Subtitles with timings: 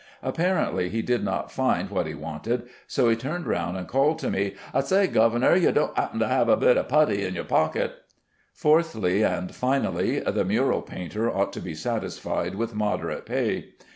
[0.23, 4.31] Apparently he did not find what he wanted, so he turned round and called to
[4.31, 7.43] me, "I say, governor, you don't happen to have a bit of putty in your
[7.43, 7.97] pocket?"
[8.51, 13.73] Fourthly and finally, the mural painter ought to be satisfied with moderate pay.